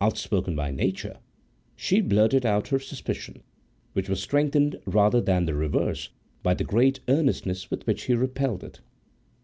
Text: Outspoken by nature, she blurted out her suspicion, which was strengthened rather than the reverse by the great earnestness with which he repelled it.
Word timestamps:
Outspoken 0.00 0.56
by 0.56 0.72
nature, 0.72 1.18
she 1.76 2.00
blurted 2.00 2.44
out 2.44 2.66
her 2.66 2.80
suspicion, 2.80 3.44
which 3.92 4.08
was 4.08 4.20
strengthened 4.20 4.80
rather 4.86 5.20
than 5.20 5.44
the 5.44 5.54
reverse 5.54 6.08
by 6.42 6.54
the 6.54 6.64
great 6.64 6.98
earnestness 7.06 7.70
with 7.70 7.86
which 7.86 8.06
he 8.06 8.14
repelled 8.14 8.64
it. 8.64 8.80